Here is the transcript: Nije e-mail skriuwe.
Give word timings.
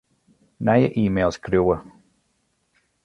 Nije 0.65 0.87
e-mail 1.03 1.31
skriuwe. 1.35 1.75